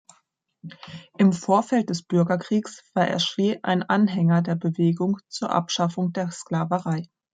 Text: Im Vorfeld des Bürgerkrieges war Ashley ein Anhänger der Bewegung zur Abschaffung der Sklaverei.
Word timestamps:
Im 1.19 1.31
Vorfeld 1.31 1.91
des 1.91 2.01
Bürgerkrieges 2.01 2.83
war 2.95 3.07
Ashley 3.11 3.59
ein 3.61 3.83
Anhänger 3.83 4.41
der 4.41 4.55
Bewegung 4.55 5.19
zur 5.27 5.51
Abschaffung 5.51 6.11
der 6.11 6.31
Sklaverei. 6.31 7.07